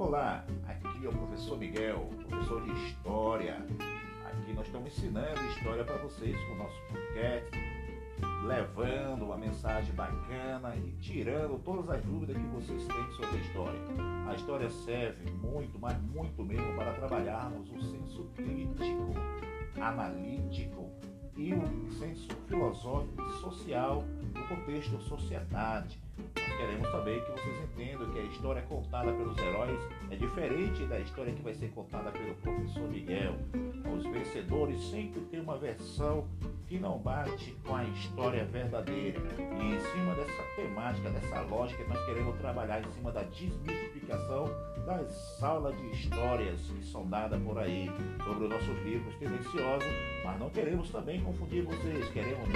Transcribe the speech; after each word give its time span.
Olá, 0.00 0.46
aqui 0.66 1.04
é 1.04 1.08
o 1.10 1.12
professor 1.12 1.58
Miguel, 1.58 2.08
professor 2.26 2.62
de 2.62 2.70
História. 2.86 3.58
Aqui 4.24 4.54
nós 4.54 4.64
estamos 4.64 4.96
ensinando 4.96 5.38
história 5.50 5.84
para 5.84 5.98
vocês 5.98 6.34
com 6.42 6.54
o 6.54 6.56
nosso 6.56 6.82
podcast, 6.88 7.50
levando 8.46 9.26
uma 9.26 9.36
mensagem 9.36 9.94
bacana 9.94 10.74
e 10.74 10.92
tirando 11.02 11.62
todas 11.62 11.90
as 11.90 12.02
dúvidas 12.02 12.34
que 12.34 12.46
vocês 12.46 12.86
têm 12.86 13.10
sobre 13.10 13.36
a 13.36 13.40
história. 13.42 13.80
A 14.30 14.34
história 14.36 14.70
serve 14.70 15.30
muito, 15.32 15.78
mas 15.78 16.00
muito 16.00 16.42
mesmo 16.42 16.74
para 16.76 16.94
trabalharmos 16.94 17.70
o 17.70 17.82
senso 17.82 18.24
crítico, 18.34 19.12
analítico 19.78 20.90
e 21.36 21.52
o 21.52 21.90
senso 21.98 22.26
filosófico 22.48 23.22
e 23.22 23.32
social 23.42 24.02
do 24.32 24.48
contexto 24.48 24.98
sociedade 25.02 26.00
nós 26.50 26.56
queremos 26.56 26.90
saber 26.90 27.24
que 27.24 27.32
vocês 27.32 27.60
entendam 27.64 28.09
história 28.30 28.62
contada 28.62 29.12
pelos 29.12 29.36
heróis 29.38 29.78
é 30.10 30.16
diferente 30.16 30.84
da 30.86 30.98
história 30.98 31.32
que 31.32 31.42
vai 31.42 31.54
ser 31.54 31.68
contada 31.70 32.10
pelo 32.10 32.34
professor 32.36 32.88
Miguel. 32.88 33.34
Os 33.94 34.04
vencedores 34.04 34.80
sempre 34.90 35.20
têm 35.22 35.40
uma 35.40 35.58
versão 35.58 36.26
que 36.66 36.78
não 36.78 36.98
bate 36.98 37.56
com 37.64 37.74
a 37.74 37.84
história 37.84 38.44
verdadeira. 38.44 39.20
E 39.38 39.74
em 39.74 39.80
cima 39.80 40.14
dessa 40.14 40.42
temática, 40.56 41.10
dessa 41.10 41.40
lógica, 41.42 41.84
nós 41.88 42.04
queremos 42.06 42.38
trabalhar 42.38 42.80
em 42.80 42.90
cima 42.92 43.10
da 43.12 43.22
desmistificação 43.24 44.44
das 44.86 45.42
aulas 45.42 45.76
de 45.76 45.90
histórias 45.90 46.60
que 46.60 46.84
são 46.84 47.06
dadas 47.08 47.40
por 47.42 47.58
aí 47.58 47.90
sobre 48.24 48.44
os 48.44 48.50
nossos 48.50 48.82
livros 48.84 49.14
tendenciosos, 49.16 49.88
mas 50.24 50.38
não 50.38 50.50
queremos 50.50 50.90
também 50.90 51.20
confundir 51.22 51.64
vocês, 51.64 52.08
queremos 52.10 52.48